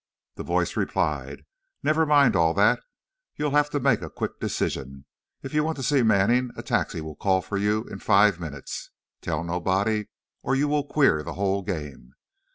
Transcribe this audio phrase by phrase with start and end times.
[0.33, 1.45] The voice replied,
[1.83, 2.79] 'Never mind all that.
[3.35, 5.05] You have to make quick decision.
[5.43, 8.89] If you want to see Manning, a taxi will call for you in five minutes.
[9.21, 10.07] Tell nobody,
[10.41, 12.13] or you will queer the whole game.